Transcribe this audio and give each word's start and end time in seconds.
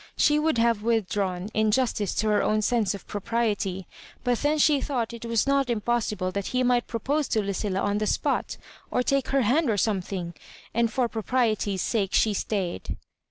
She 0.17 0.39
would 0.39 0.57
have 0.57 0.81
withdrawn, 0.81 1.49
in 1.53 1.69
justice 1.69 2.15
to 2.15 2.27
her 2.29 2.41
own 2.41 2.63
sense 2.63 2.95
of 2.95 3.05
propriety; 3.05 3.85
but 4.23 4.39
then 4.39 4.57
she 4.57 4.81
thought 4.81 5.13
it 5.13 5.25
was 5.27 5.45
not 5.45 5.69
im 5.69 5.79
possible 5.79 6.31
that 6.31 6.47
he 6.57 6.63
might 6.63 6.87
propose 6.87 7.27
to 7.27 7.41
Lucilla 7.43 7.81
on 7.81 7.99
the 7.99 8.07
spot, 8.07 8.57
or 8.89 9.03
take 9.03 9.27
her 9.27 9.43
hand 9.43 9.69
or 9.69 9.77
something, 9.77 10.33
and 10.73 10.91
for 10.91 11.07
pro 11.07 11.21
priety's 11.21 11.83
sake 11.83 12.15
she 12.15 12.33
stayed. 12.33 12.97